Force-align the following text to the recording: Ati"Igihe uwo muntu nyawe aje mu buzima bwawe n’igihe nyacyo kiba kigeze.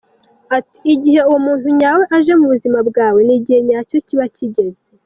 Ati"Igihe 0.57 1.19
uwo 1.27 1.39
muntu 1.45 1.67
nyawe 1.79 2.03
aje 2.17 2.33
mu 2.39 2.45
buzima 2.53 2.79
bwawe 2.89 3.19
n’igihe 3.27 3.59
nyacyo 3.67 3.97
kiba 4.07 4.25
kigeze. 4.37 4.83